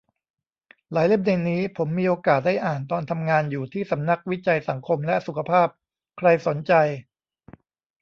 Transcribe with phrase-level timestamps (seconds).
[0.91, 5.67] หลายเล่มในนี้ผมมีโอกาสได้อ่านตอนทำงานอยู่ที่สำนักวิจัยสังคมและสุขภาพ
[6.17, 6.73] ใครสนใจ